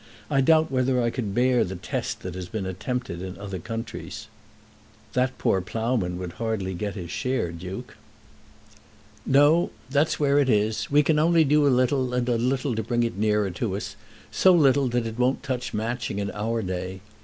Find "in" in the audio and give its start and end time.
3.21-3.37, 16.17-16.31